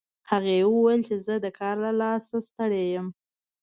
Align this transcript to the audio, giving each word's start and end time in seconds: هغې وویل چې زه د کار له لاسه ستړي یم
هغې 0.31 0.57
وویل 0.73 1.01
چې 1.07 1.15
زه 1.25 1.33
د 1.45 1.47
کار 1.59 1.75
له 1.85 1.91
لاسه 2.01 2.35
ستړي 2.47 2.83
یم 2.93 3.07